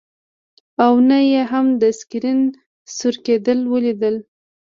[0.85, 2.39] او نه یې هم د سکرین
[2.95, 4.15] سور کیدل ولیدل